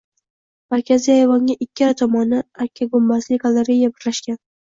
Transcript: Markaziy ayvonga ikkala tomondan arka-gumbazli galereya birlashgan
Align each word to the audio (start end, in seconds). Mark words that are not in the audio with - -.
Markaziy 0.73 1.13
ayvonga 1.19 1.55
ikkala 1.65 1.97
tomondan 2.01 2.49
arka-gumbazli 2.65 3.39
galereya 3.45 3.93
birlashgan 3.95 4.43